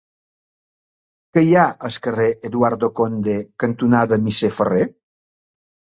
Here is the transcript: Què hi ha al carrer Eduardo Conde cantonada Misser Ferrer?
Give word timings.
Què 1.37 1.43
hi 1.47 1.51
ha 1.57 1.65
al 1.89 1.99
carrer 2.07 2.27
Eduardo 2.51 2.91
Conde 3.01 3.37
cantonada 3.65 4.23
Misser 4.27 4.55
Ferrer? 4.61 4.87